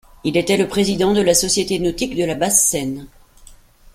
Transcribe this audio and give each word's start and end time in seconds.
Il 0.23 0.35
état 0.35 0.57
le 0.57 0.67
Président 0.67 1.13
de 1.13 1.21
la 1.21 1.35
Société 1.35 1.77
Nautique 1.77 2.15
de 2.17 2.23
la 2.25 2.33
Basse 2.33 2.65
Seine. 2.67 3.05